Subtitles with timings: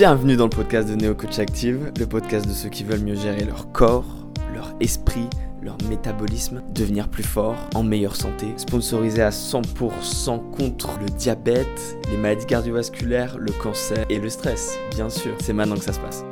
[0.00, 3.16] Bienvenue dans le podcast de Neo Coach Active, le podcast de ceux qui veulent mieux
[3.16, 4.06] gérer leur corps,
[4.54, 5.28] leur esprit,
[5.60, 12.16] leur métabolisme, devenir plus fort, en meilleure santé, sponsorisé à 100% contre le diabète, les
[12.16, 15.34] maladies cardiovasculaires, le cancer et le stress, bien sûr.
[15.42, 16.24] C'est maintenant que ça se passe.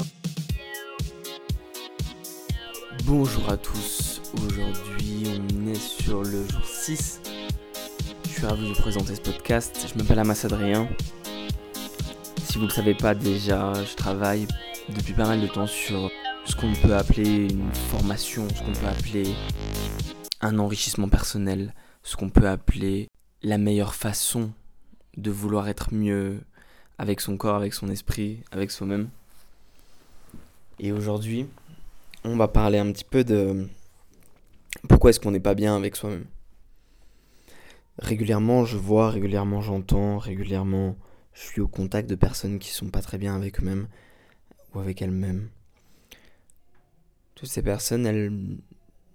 [3.04, 7.20] Bonjour à tous, aujourd'hui on est sur le jour 6.
[8.24, 9.92] Je suis ravi de vous présenter ce podcast.
[9.92, 10.88] Je m'appelle Amas Adrien.
[12.48, 14.48] Si vous ne le savez pas déjà, je travaille
[14.88, 16.10] depuis pas mal de temps sur
[16.46, 19.34] ce qu'on peut appeler une formation, ce qu'on peut appeler
[20.40, 23.10] un enrichissement personnel, ce qu'on peut appeler
[23.42, 24.50] la meilleure façon
[25.18, 26.40] de vouloir être mieux
[26.96, 29.10] avec son corps, avec son esprit, avec soi-même.
[30.78, 31.46] Et aujourd'hui,
[32.24, 33.68] on va parler un petit peu de
[34.88, 36.24] pourquoi est-ce qu'on n'est pas bien avec soi-même.
[37.98, 40.96] Régulièrement, je vois, régulièrement, j'entends, régulièrement,
[41.38, 43.86] je suis au contact de personnes qui sont pas très bien avec eux-mêmes
[44.74, 45.48] ou avec elles-mêmes.
[47.36, 48.32] Toutes ces personnes, elles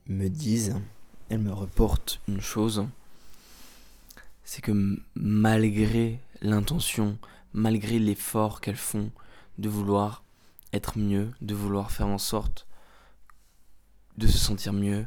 [0.07, 0.75] me disent,
[1.29, 2.87] elles me reportent une chose,
[4.45, 7.17] c'est que malgré l'intention,
[7.51, 9.11] malgré l'effort qu'elles font
[9.57, 10.23] de vouloir
[10.71, 12.67] être mieux, de vouloir faire en sorte
[14.17, 15.05] de se sentir mieux,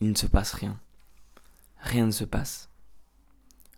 [0.00, 0.80] il ne se passe rien.
[1.80, 2.70] Rien ne se passe.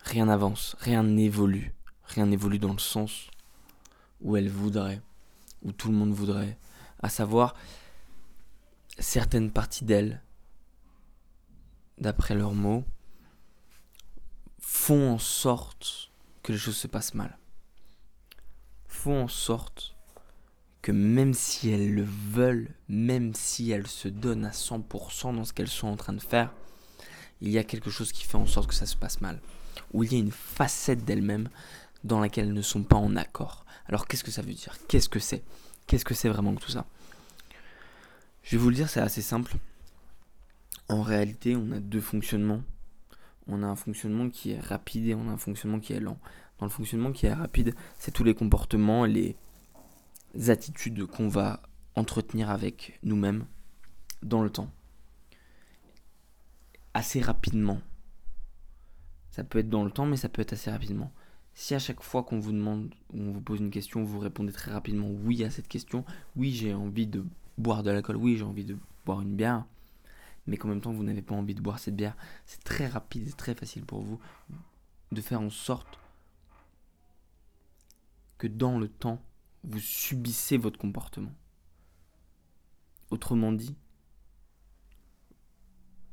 [0.03, 1.75] Rien n'avance, rien n'évolue
[2.11, 3.29] rien n'évolue dans le sens
[4.21, 5.01] où elle voudrait,
[5.63, 6.59] où tout le monde voudrait,
[7.03, 7.55] à savoir
[8.99, 10.23] certaines parties d'elle,
[11.99, 12.85] d'après leurs mots,
[14.59, 16.11] font en sorte
[16.43, 17.39] que les choses se passent mal.
[18.87, 19.95] Font en sorte
[20.83, 25.53] que même si elles le veulent, même si elles se donnent à 100% dans ce
[25.53, 26.53] qu'elles sont en train de faire,
[27.41, 29.41] il y a quelque chose qui fait en sorte que ça se passe mal.
[29.93, 31.49] Ou il y a une facette d'elles-mêmes
[32.05, 33.65] dans laquelle elles ne sont pas en accord.
[33.87, 34.77] Alors qu'est-ce que ça veut dire?
[34.89, 35.43] Qu'est-ce que c'est?
[35.87, 36.87] Qu'est-ce que c'est vraiment que tout ça?
[38.43, 39.57] Je vais vous le dire, c'est assez simple.
[40.89, 42.63] En réalité, on a deux fonctionnements.
[43.47, 46.19] On a un fonctionnement qui est rapide et on a un fonctionnement qui est lent.
[46.59, 49.37] Dans le fonctionnement qui est rapide, c'est tous les comportements, les
[50.49, 51.63] attitudes qu'on va
[51.97, 53.47] entretenir avec nous-mêmes
[54.23, 54.71] dans le temps.
[56.95, 57.81] Assez rapidement.
[59.31, 61.13] Ça peut être dans le temps, mais ça peut être assez rapidement.
[61.55, 64.73] Si à chaque fois qu'on vous demande on vous pose une question, vous répondez très
[64.73, 66.05] rapidement oui à cette question,
[66.37, 67.25] oui j'ai envie de
[67.59, 69.67] boire de l'alcool, oui j'ai envie de boire une bière,
[70.47, 72.17] mais qu'en même temps vous n'avez pas envie de boire cette bière,
[72.47, 74.21] c'est très rapide et très facile pour vous
[75.13, 75.99] de faire en sorte
[78.41, 79.23] que dans le temps,
[79.65, 81.35] vous subissez votre comportement.
[83.11, 83.77] Autrement dit,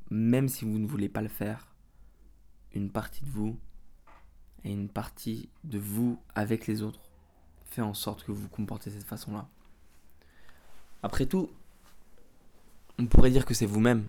[0.09, 1.73] même si vous ne voulez pas le faire,
[2.73, 3.57] une partie de vous
[4.63, 6.99] et une partie de vous avec les autres
[7.65, 9.47] fait en sorte que vous vous comportez de cette façon-là.
[11.03, 11.49] Après tout,
[12.97, 14.07] on pourrait dire que c'est vous-même.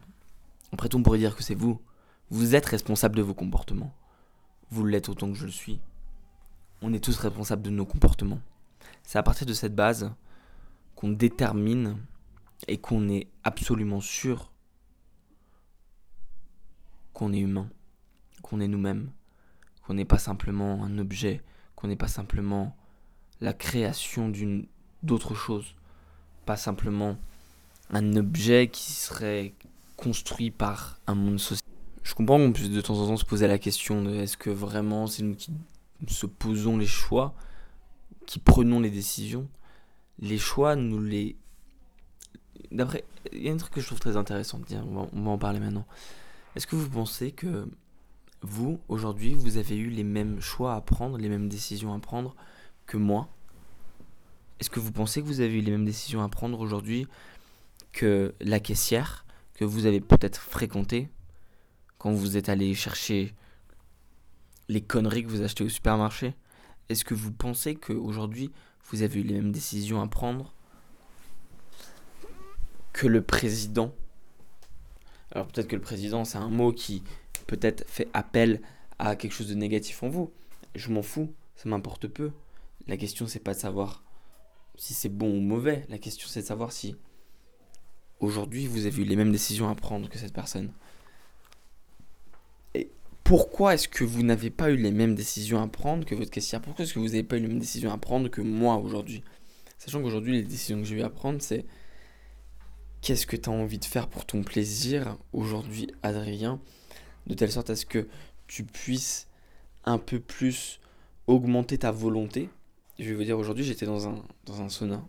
[0.73, 1.81] Après tout, on pourrait dire que c'est vous.
[2.31, 3.95] Vous êtes responsable de vos comportements.
[4.71, 5.81] Vous l'êtes autant que je le suis.
[6.83, 8.41] On est tous responsables de nos comportements.
[9.03, 10.13] C'est à partir de cette base
[10.95, 11.99] qu'on détermine
[12.67, 14.51] et qu'on est absolument sûr
[17.13, 17.69] qu'on est humain,
[18.43, 19.11] qu'on est nous-mêmes,
[19.89, 21.41] qu'on n'est pas simplement un objet,
[21.75, 22.77] qu'on n'est pas simplement
[23.41, 24.67] la création d'une
[25.03, 25.75] d'autre chose,
[26.45, 27.17] pas simplement
[27.89, 29.55] un objet qui serait
[29.97, 31.67] construit par un monde social.
[32.03, 34.51] Je comprends qu'on puisse de temps en temps se poser la question de est-ce que
[34.51, 35.55] vraiment c'est nous qui
[36.07, 37.35] se posons les choix,
[38.27, 39.49] qui prenons les décisions.
[40.19, 41.35] Les choix, nous les...
[42.73, 45.39] D'après, il y a un truc que je trouve très intéressant, dire, on va en
[45.39, 45.87] parler maintenant.
[46.57, 47.67] Est-ce que vous pensez que
[48.43, 52.37] vous, aujourd'hui, vous avez eu les mêmes choix à prendre, les mêmes décisions à prendre
[52.87, 53.29] que moi.
[54.61, 57.07] Est-ce que vous pensez que vous avez eu les mêmes décisions à prendre aujourd'hui
[57.93, 61.09] que la caissière que vous avez peut-être fréquentée
[61.99, 63.35] quand vous êtes allé chercher
[64.69, 66.35] les conneries que vous achetez au supermarché?
[66.89, 68.51] Est-ce que vous pensez qu'aujourd'hui,
[68.91, 70.55] vous avez eu les mêmes décisions à prendre
[72.93, 73.93] que le président?
[75.33, 77.03] Alors peut-être que le président, c'est un mot qui
[77.49, 78.61] peut-être fait appel
[79.01, 80.31] à quelque chose de négatif en vous.
[80.77, 82.31] Je m'en fous, ça m'importe peu.
[82.87, 84.05] La question, c'est pas de savoir
[84.77, 85.85] si c'est bon ou mauvais.
[85.89, 86.95] La question, c'est de savoir si
[88.21, 90.73] aujourd'hui vous avez eu les mêmes décisions à prendre que cette personne.
[92.75, 92.91] Et
[93.25, 96.61] pourquoi est-ce que vous n'avez pas eu les mêmes décisions à prendre que votre caissière?
[96.61, 99.25] Pourquoi est-ce que vous n'avez pas eu les mêmes décisions à prendre que moi aujourd'hui?
[99.79, 101.65] Sachant qu'aujourd'hui, les décisions que j'ai eu à prendre, c'est
[103.01, 105.17] qu'est-ce que tu as envie de faire pour ton plaisir?
[105.33, 106.61] Aujourd'hui, Adrien
[107.29, 108.09] de telle sorte à ce que
[108.49, 109.29] tu puisses
[109.85, 110.81] un peu plus
[111.27, 112.51] augmenter ta volonté
[112.99, 115.03] je vais vous dire, aujourd'hui, j'étais dans un, dans un sauna.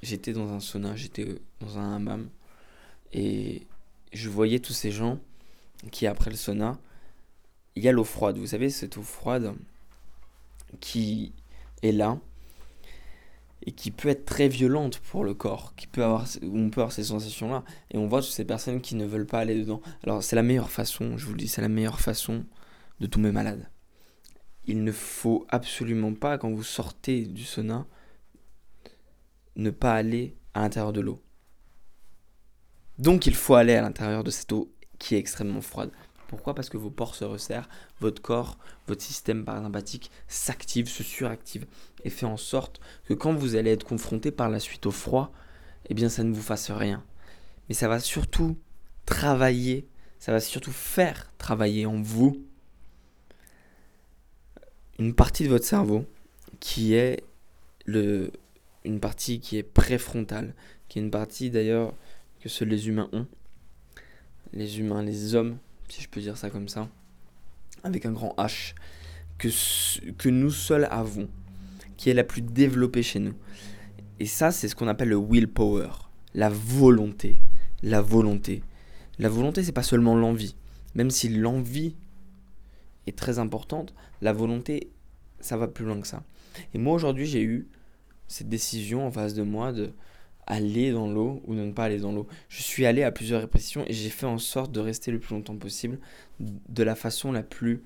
[0.00, 1.26] J'étais dans un sauna, j'étais
[1.60, 2.28] dans un hammam.
[3.12, 3.66] Et
[4.12, 5.18] je voyais tous ces gens
[5.90, 6.78] qui, après le sauna,
[7.74, 8.38] il y a l'eau froide.
[8.38, 9.54] Vous savez, cette eau froide
[10.80, 11.32] qui
[11.82, 12.18] est là
[13.68, 16.92] et qui peut être très violente pour le corps, qui peut avoir, on peut avoir
[16.92, 17.64] ces sensations-là.
[17.90, 19.82] Et on voit toutes ces personnes qui ne veulent pas aller dedans.
[20.02, 22.44] Alors, c'est la meilleure façon, je vous le dis, c'est la meilleure façon
[23.00, 23.68] de tomber malade
[24.68, 27.86] il ne faut absolument pas, quand vous sortez du sauna,
[29.56, 31.22] ne pas aller à l'intérieur de l'eau.
[32.98, 35.90] Donc il faut aller à l'intérieur de cette eau qui est extrêmement froide.
[36.28, 36.54] Pourquoi?
[36.54, 37.68] Parce que vos pores se resserrent,
[38.00, 41.66] votre corps, votre système parasympathique s'active, se suractive
[42.04, 45.32] et fait en sorte que quand vous allez être confronté par la suite au froid,
[45.88, 47.02] eh bien ça ne vous fasse rien.
[47.68, 48.58] Mais ça va surtout
[49.06, 49.88] travailler,
[50.18, 52.44] ça va surtout faire travailler en vous
[54.98, 56.04] une partie de votre cerveau
[56.60, 57.24] qui est
[57.86, 60.54] une partie qui est préfrontale,
[60.88, 61.94] qui est une partie d'ailleurs
[62.40, 63.26] que seuls les humains ont.
[64.52, 65.58] Les humains, les hommes,
[65.88, 66.88] si je peux dire ça comme ça,
[67.82, 68.74] avec un grand H,
[69.38, 69.48] que,
[70.12, 71.28] que nous seuls avons,
[71.96, 73.34] qui est la plus développée chez nous.
[74.20, 75.90] Et ça, c'est ce qu'on appelle le willpower,
[76.34, 77.40] la volonté.
[77.82, 78.62] La volonté.
[79.18, 80.56] La volonté, c'est pas seulement l'envie.
[80.94, 81.94] Même si l'envie
[83.06, 84.90] est très importante, la volonté,
[85.40, 86.24] ça va plus loin que ça.
[86.74, 87.68] Et moi aujourd'hui, j'ai eu
[88.26, 89.92] cette décision en face de moi de
[90.48, 92.26] aller dans l'eau ou de ne pas aller dans l'eau.
[92.48, 95.34] Je suis allé à plusieurs répétitions et j'ai fait en sorte de rester le plus
[95.34, 95.98] longtemps possible
[96.40, 97.82] de la façon la plus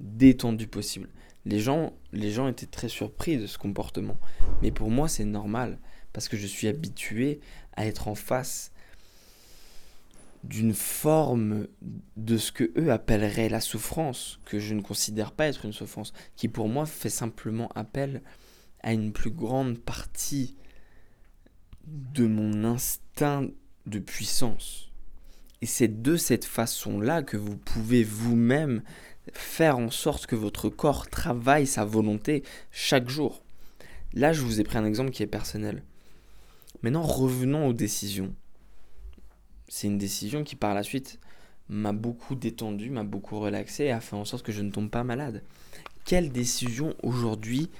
[0.00, 1.08] détendue possible.
[1.44, 4.16] Les gens, les gens étaient très surpris de ce comportement.
[4.62, 5.78] Mais pour moi, c'est normal
[6.12, 7.40] parce que je suis habitué
[7.76, 8.72] à être en face
[10.44, 11.68] d'une forme
[12.16, 16.12] de ce que eux appelleraient la souffrance, que je ne considère pas être une souffrance,
[16.36, 18.22] qui pour moi fait simplement appel
[18.82, 20.56] à une plus grande partie
[21.86, 23.48] de mon instinct
[23.86, 24.90] de puissance.
[25.60, 28.82] Et c'est de cette façon-là que vous pouvez vous-même
[29.32, 33.42] faire en sorte que votre corps travaille sa volonté chaque jour.
[34.14, 35.82] Là, je vous ai pris un exemple qui est personnel.
[36.82, 38.34] Maintenant, revenons aux décisions
[39.72, 41.18] c'est une décision qui par la suite
[41.70, 44.90] m'a beaucoup détendu, m'a beaucoup relaxé et a fait en sorte que je ne tombe
[44.90, 45.42] pas malade.
[46.04, 47.70] Quelle décision aujourd'hui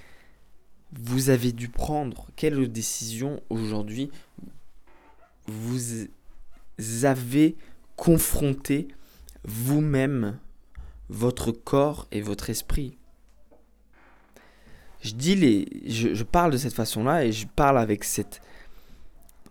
[0.92, 4.10] vous avez dû prendre Quelle décision aujourd'hui
[5.46, 6.08] vous
[7.04, 7.56] avez
[7.96, 8.88] confronté
[9.44, 10.38] vous-même,
[11.08, 12.98] votre corps et votre esprit?
[15.00, 18.40] Je dis les, je, parle de cette façon-là et je parle avec cette,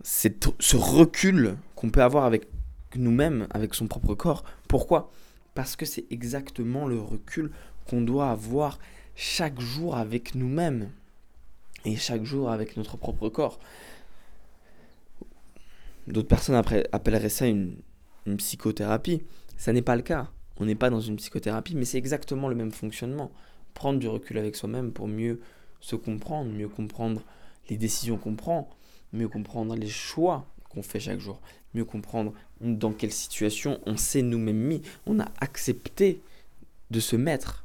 [0.02, 2.48] cette, ce recul qu'on peut avoir avec
[2.96, 4.44] nous-mêmes, avec son propre corps.
[4.70, 5.12] Pourquoi?
[5.54, 7.52] Parce que c'est exactement le recul
[7.86, 8.80] qu'on doit avoir
[9.16, 10.90] chaque jour avec nous-mêmes
[11.86, 13.60] et chaque jour avec notre propre corps.
[16.08, 16.56] D'autres personnes
[16.92, 17.76] appelleraient ça une,
[18.26, 19.24] une psychothérapie.
[19.58, 20.30] Ça n'est pas le cas.
[20.58, 23.32] On n'est pas dans une psychothérapie, mais c'est exactement le même fonctionnement.
[23.74, 25.40] Prendre du recul avec soi-même pour mieux
[25.80, 27.22] se comprendre, mieux comprendre
[27.70, 28.70] les décisions qu'on prend,
[29.14, 31.42] mieux comprendre les choix qu'on fait chaque jour,
[31.74, 36.22] mieux comprendre dans quelle situation on s'est nous-mêmes mis, on a accepté
[36.92, 37.61] de se mettre.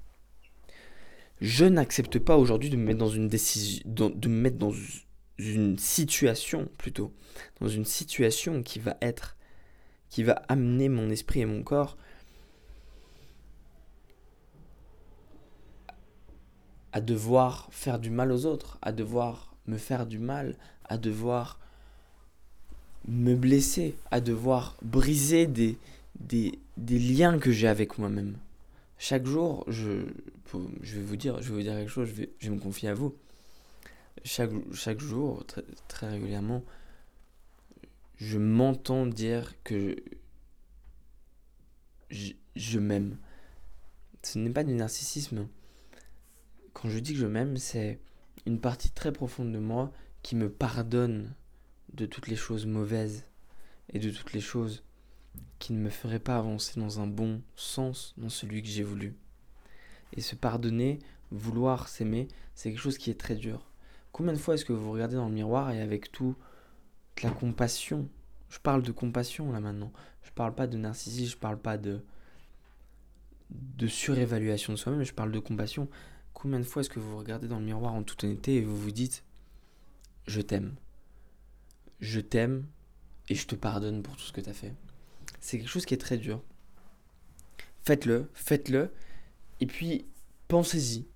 [1.40, 4.72] Je n'accepte pas aujourd'hui de me mettre dans une décision, de dans
[5.38, 7.12] une situation plutôt,
[7.60, 9.36] dans une situation qui va être,
[10.08, 11.98] qui va amener mon esprit et mon corps
[16.92, 20.56] à devoir faire du mal aux autres, à devoir me faire du mal,
[20.88, 21.60] à devoir
[23.06, 25.76] me blesser, à devoir briser des,
[26.18, 28.38] des, des liens que j'ai avec moi-même.
[28.98, 30.06] Chaque jour, je,
[30.82, 32.88] je vais vous dire, je vais vous dire quelque chose, je vais, je me confier
[32.88, 33.14] à vous.
[34.24, 36.64] Chaque, chaque jour, très, très régulièrement,
[38.16, 39.96] je m'entends dire que
[42.10, 43.18] je, je m'aime.
[44.22, 45.46] Ce n'est pas du narcissisme.
[46.72, 48.00] Quand je dis que je m'aime, c'est
[48.46, 51.34] une partie très profonde de moi qui me pardonne
[51.92, 53.24] de toutes les choses mauvaises
[53.92, 54.82] et de toutes les choses
[55.58, 59.14] qui ne me feraient pas avancer dans un bon sens dans celui que j'ai voulu.
[60.12, 60.98] Et se pardonner,
[61.30, 63.66] vouloir s'aimer, c'est quelque chose qui est très dur.
[64.12, 66.36] Combien de fois est-ce que vous regardez dans le miroir et avec tout
[67.22, 68.08] la compassion
[68.48, 69.92] Je parle de compassion là maintenant.
[70.22, 72.00] Je parle pas de narcissisme, je parle pas de
[73.50, 75.88] de surévaluation de soi-même, je parle de compassion.
[76.32, 78.76] Combien de fois est-ce que vous regardez dans le miroir en toute honnêteté et vous
[78.76, 79.24] vous dites
[80.26, 80.74] je t'aime.
[82.00, 82.66] Je t'aime
[83.28, 84.74] et je te pardonne pour tout ce que tu as fait.
[85.46, 86.42] C'est quelque chose qui est très dur.
[87.84, 88.90] Faites-le, faites-le.
[89.60, 90.04] Et puis,
[90.48, 91.06] pensez-y.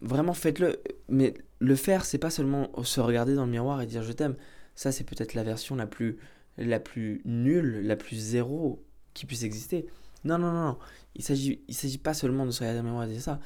[0.00, 0.82] vraiment faites-le.
[1.08, 4.34] Mais le faire, c'est pas seulement se regarder dans le miroir et dire je t'aime.
[4.74, 6.18] Ça, c'est peut-être la version la plus,
[6.58, 8.84] la plus nulle, la plus zéro
[9.14, 9.86] qui puisse exister.
[10.24, 10.78] Non, non, non, non.
[11.14, 13.38] Il s'agit, il s'agit pas seulement de se regarder dans le miroir et dire ça.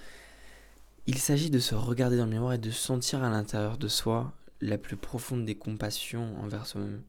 [1.06, 4.32] Il s'agit de se regarder dans le miroir et de sentir à l'intérieur de soi
[4.62, 7.02] la plus profonde des compassions envers soi-même,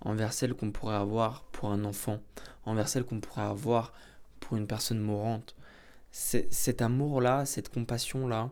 [0.00, 2.20] envers celle qu'on pourrait avoir pour un enfant,
[2.64, 3.92] envers celle qu'on pourrait avoir
[4.40, 5.56] pour une personne mourante.
[6.10, 8.50] Cet amour-là, cette compassion-là,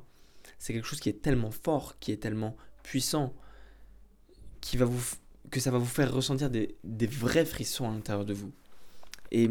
[0.58, 3.34] c'est quelque chose qui est tellement fort, qui est tellement puissant,
[4.60, 5.02] qui va vous,
[5.50, 8.52] que ça va vous faire ressentir des, vrais frissons à l'intérieur de vous.
[9.30, 9.44] Et,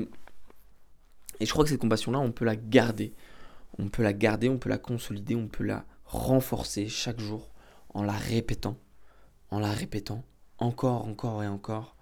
[1.40, 3.14] et je crois que cette compassion-là, on peut la garder.
[3.78, 7.52] On peut la garder, on peut la consolider, on peut la renforcer chaque jour
[7.94, 8.78] en la répétant,
[9.52, 10.24] en la répétant
[10.60, 11.96] encore, encore et encore.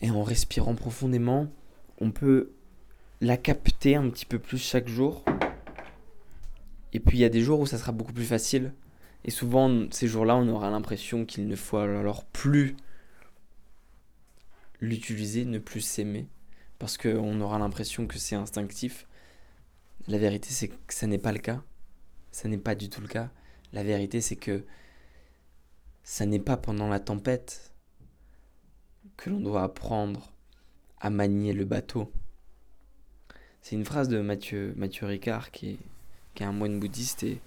[0.00, 1.46] Et en respirant profondément,
[1.98, 2.52] on peut
[3.20, 5.24] la capter un petit peu plus chaque jour.
[6.92, 8.72] Et puis il y a des jours où ça sera beaucoup plus facile.
[9.24, 12.76] Et souvent, ces jours-là, on aura l'impression qu'il ne faut alors plus
[14.80, 16.28] l'utiliser, ne plus s'aimer.
[16.78, 19.06] Parce qu'on aura l'impression que c'est instinctif.
[20.06, 21.62] La vérité, c'est que ça n'est pas le cas.
[22.30, 23.30] Ça n'est pas du tout le cas.
[23.72, 24.64] La vérité, c'est que
[26.04, 27.72] ça n'est pas pendant la tempête
[29.16, 30.32] que l'on doit apprendre
[31.00, 32.12] à manier le bateau.
[33.62, 35.78] C'est une phrase de Mathieu, Ricard, qui
[36.38, 37.40] est, un moine bouddhiste, et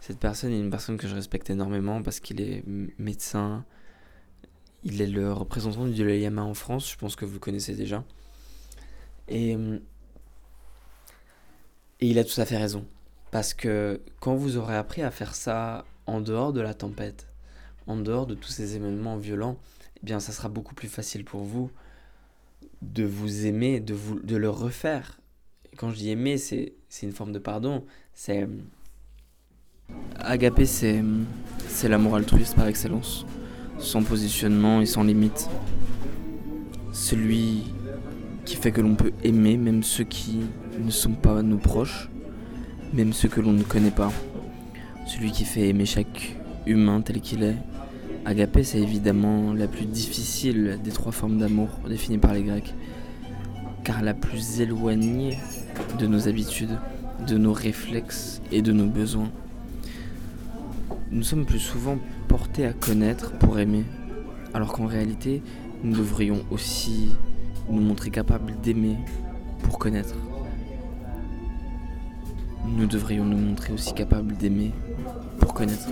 [0.00, 2.64] cette personne est une personne que je respecte énormément parce qu'il est
[2.98, 3.64] médecin,
[4.82, 7.74] il est le représentant du Dalai Lama en France, je pense que vous le connaissez
[7.76, 8.02] déjà.
[9.28, 9.56] Et
[12.00, 12.84] il a tout à fait raison.
[13.30, 17.28] Parce que quand vous aurez appris à faire ça en dehors de la tempête,
[17.90, 19.58] en dehors de tous ces événements violents,
[19.96, 21.70] eh bien ça sera beaucoup plus facile pour vous
[22.82, 25.20] de vous aimer, de, le refaire
[25.76, 27.84] quand je dis aimer, c'est une forme de pardon.
[28.12, 28.48] C'est.
[30.18, 31.02] Agapé, c'est
[31.88, 33.24] l'amour altruiste par excellence.
[33.78, 35.48] Sans positionnement et sans limite.
[36.92, 37.72] Celui
[38.44, 40.40] qui fait que l'on peut aimer même ceux qui
[40.78, 42.10] ne sont pas nos proches,
[42.92, 44.12] même ceux que l'on ne connaît pas.
[45.06, 47.56] Celui qui fait aimer chaque humain tel qu'il est.
[48.26, 52.74] Agapé, c'est évidemment la plus difficile des trois formes d'amour définies par les Grecs,
[53.82, 55.38] car la plus éloignée
[55.98, 56.78] de nos habitudes,
[57.26, 59.30] de nos réflexes et de nos besoins.
[61.10, 61.98] Nous sommes plus souvent
[62.28, 63.84] portés à connaître pour aimer,
[64.52, 65.42] alors qu'en réalité,
[65.82, 67.08] nous devrions aussi
[67.70, 68.98] nous montrer capables d'aimer
[69.62, 70.14] pour connaître.
[72.66, 74.72] Nous devrions nous montrer aussi capables d'aimer
[75.38, 75.88] pour connaître.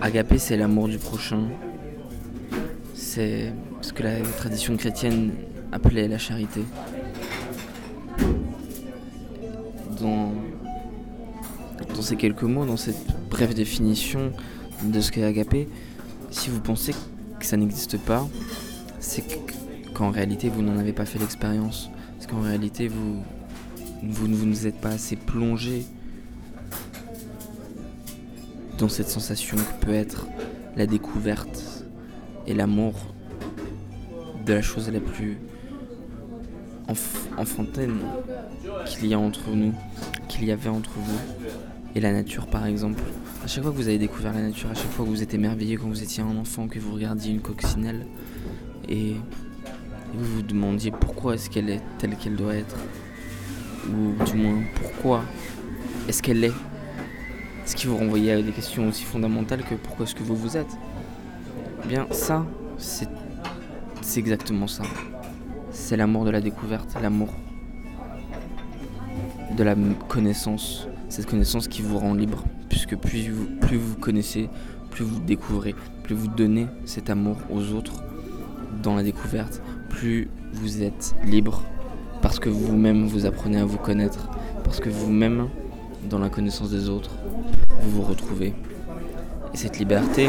[0.00, 1.48] Agapé, c'est l'amour du prochain.
[2.94, 5.32] C'est ce que la tradition chrétienne
[5.72, 6.62] appelait la charité
[10.00, 10.32] dans,
[12.02, 14.32] ces quelques mots, dans cette brève définition
[14.82, 15.68] de ce qu'est agapé,
[16.30, 16.92] si vous pensez
[17.38, 18.28] que ça n'existe pas,
[19.00, 19.24] c'est
[19.94, 21.90] qu'en réalité vous n'en avez pas fait l'expérience.
[22.18, 25.84] C'est qu'en réalité vous ne vous êtes pas assez plongé
[28.84, 30.26] dans cette sensation que peut être
[30.76, 31.86] la découverte
[32.46, 32.92] et l'amour
[34.44, 35.38] de la chose la plus
[37.38, 37.96] enfantaine
[38.84, 39.72] qu'il y a entre nous,
[40.28, 41.18] qu'il y avait entre vous
[41.94, 43.00] et la nature par exemple.
[43.42, 45.32] À chaque fois que vous avez découvert la nature, à chaque fois que vous êtes
[45.32, 48.04] émerveillé quand vous étiez un enfant, que vous regardiez une coccinelle
[48.86, 49.14] et,
[50.12, 52.76] vous vous demandiez pourquoi est-ce qu'elle est telle qu'elle doit être,
[53.88, 55.24] ou du moins pourquoi
[56.06, 56.52] est-ce qu'elle est,
[57.64, 60.56] ce qui vous renvoyait à des questions aussi fondamentales que pourquoi est-ce que vous vous
[60.56, 60.76] êtes.
[61.84, 62.44] Eh bien ça,
[62.78, 63.08] c'est
[64.16, 64.84] exactement ça
[65.74, 67.28] c'est l'amour de la découverte, l'amour
[69.56, 69.74] de la
[70.08, 74.48] connaissance, cette connaissance qui vous rend libre, puisque plus vous, plus vous connaissez,
[74.90, 78.04] plus vous découvrez, plus vous donnez cet amour aux autres
[78.82, 81.62] dans la découverte, plus vous êtes libre,
[82.22, 84.30] parce que vous-même vous apprenez à vous connaître,
[84.62, 85.48] parce que vous-même,
[86.08, 87.10] dans la connaissance des autres,
[87.80, 88.54] vous vous retrouvez.
[89.52, 90.28] Et cette liberté,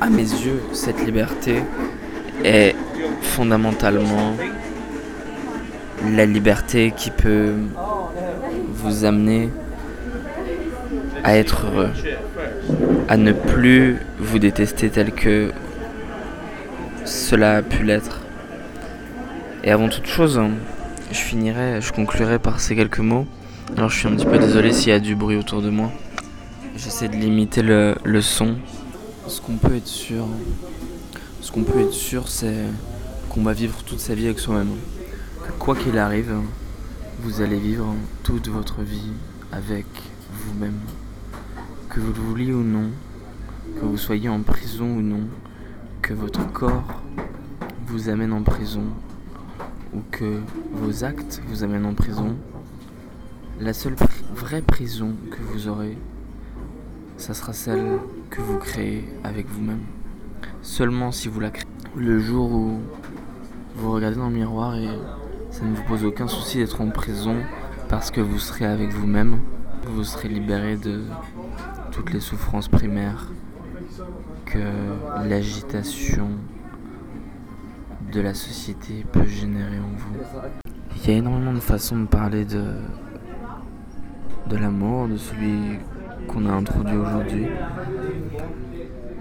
[0.00, 1.62] à mes yeux, cette liberté
[2.44, 2.74] est
[3.22, 4.34] fondamentalement
[6.12, 7.54] la liberté qui peut
[8.72, 9.50] vous amener
[11.24, 11.90] à être heureux,
[13.08, 15.50] à ne plus vous détester tel que
[17.04, 18.20] cela a pu l'être.
[19.64, 20.40] Et avant toute chose,
[21.10, 23.26] je finirai, je conclurai par ces quelques mots.
[23.74, 25.90] Alors je suis un petit peu désolé s'il y a du bruit autour de moi.
[26.76, 28.54] J'essaie de limiter le, son.
[29.26, 30.26] Ce qu'on peut être sûr,
[31.40, 32.64] ce qu'on peut être sûr, c'est
[33.28, 34.70] qu'on va vivre toute sa vie avec soi-même.
[35.58, 36.32] quoi qu'il arrive,
[37.20, 37.92] vous allez vivre
[38.22, 39.10] toute votre vie
[39.50, 39.86] avec
[40.30, 40.78] vous-même.
[41.90, 42.90] Que vous le vouliez ou non,
[43.80, 45.22] que vous soyez en prison ou non,
[46.02, 47.02] que votre corps
[47.88, 48.84] vous amène en prison
[49.92, 50.40] ou que
[50.72, 52.36] vos actes vous amènent en prison,
[53.60, 53.94] la seule
[54.34, 55.96] vraie prison que vous aurez,
[57.16, 57.98] ça sera celle
[58.28, 59.80] que vous créez avec vous-même.
[60.62, 61.66] Seulement si vous la créez.
[61.96, 62.80] Le jour où
[63.76, 64.88] vous regardez dans le miroir et
[65.50, 67.36] ça ne vous pose aucun souci d'être en prison
[67.88, 69.40] parce que vous serez avec vous-même,
[69.86, 71.04] vous serez libéré de
[71.92, 73.30] toutes les souffrances primaires
[74.44, 74.58] que
[75.26, 76.28] l'agitation
[78.12, 80.40] de la société peut générer en vous.
[80.96, 82.74] Il y a énormément de façons de parler de,
[84.48, 85.78] de l'amour, de celui
[86.28, 87.46] qu'on a introduit aujourd'hui.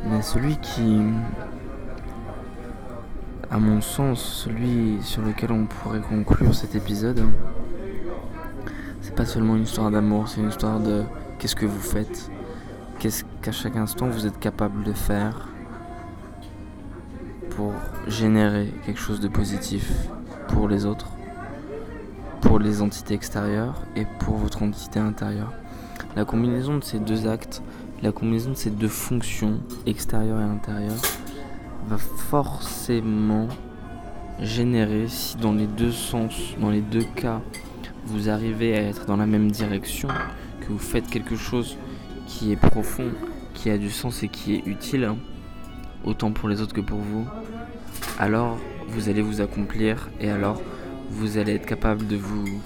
[0.09, 1.01] Mais celui qui,
[3.49, 7.23] à mon sens, celui sur lequel on pourrait conclure cet épisode,
[9.01, 11.03] c'est pas seulement une histoire d'amour, c'est une histoire de
[11.39, 12.29] qu'est-ce que vous faites,
[12.99, 15.47] qu'est-ce qu'à chaque instant vous êtes capable de faire
[17.51, 17.73] pour
[18.07, 19.91] générer quelque chose de positif
[20.49, 21.14] pour les autres,
[22.45, 25.51] pour les entités extérieures et pour votre entité intérieure.
[26.15, 27.63] La combinaison de ces deux actes,
[28.03, 31.01] la combinaison de ces deux fonctions, extérieure et intérieure,
[31.87, 33.47] va forcément
[34.39, 37.41] générer, si dans les deux sens, dans les deux cas,
[38.05, 40.07] vous arrivez à être dans la même direction,
[40.61, 41.77] que vous faites quelque chose
[42.27, 43.09] qui est profond,
[43.55, 45.09] qui a du sens et qui est utile,
[46.03, 47.25] autant pour les autres que pour vous,
[48.19, 48.57] alors
[48.89, 50.61] vous allez vous accomplir et alors
[51.09, 52.61] vous allez être capable de vous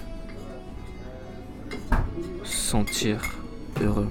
[2.44, 3.22] sentir
[3.82, 4.10] heureux.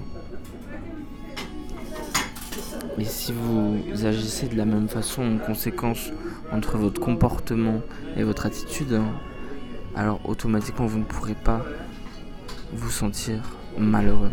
[2.97, 6.11] Et si vous agissez de la même façon en conséquence
[6.51, 7.81] entre votre comportement
[8.17, 9.01] et votre attitude,
[9.95, 11.65] alors automatiquement vous ne pourrez pas
[12.73, 13.41] vous sentir
[13.77, 14.31] malheureux.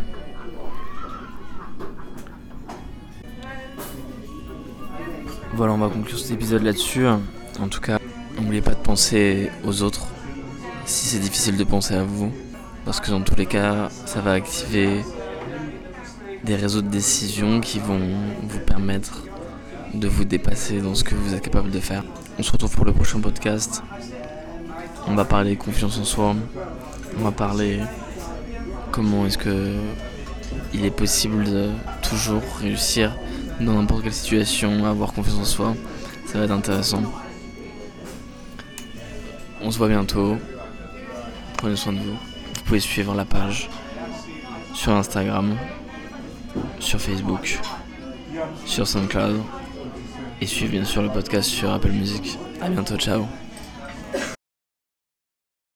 [5.54, 7.06] Voilà, on va conclure cet épisode là-dessus.
[7.06, 7.98] En tout cas,
[8.46, 10.06] n'oubliez pas de penser aux autres
[10.84, 12.30] si c'est difficile de penser à vous.
[12.84, 15.04] Parce que dans tous les cas, ça va activer
[16.44, 18.00] des réseaux de décision qui vont
[18.42, 19.24] vous permettre
[19.94, 22.04] de vous dépasser dans ce que vous êtes capable de faire.
[22.38, 23.82] On se retrouve pour le prochain podcast.
[25.08, 26.36] On va parler confiance en soi.
[27.18, 27.80] On va parler
[28.92, 29.74] comment est-ce que
[30.72, 31.70] il est possible de
[32.08, 33.12] toujours réussir
[33.60, 35.74] dans n'importe quelle situation, avoir confiance en soi.
[36.26, 37.02] Ça va être intéressant.
[39.66, 40.36] On se voit bientôt.
[41.56, 42.12] Prenez soin de vous.
[42.12, 43.68] Vous pouvez suivre la page
[44.72, 45.56] sur Instagram,
[46.78, 47.58] sur Facebook,
[48.64, 49.42] sur SoundCloud
[50.40, 52.38] et suivre bien sûr le podcast sur Apple Music.
[52.60, 53.26] A bientôt, ciao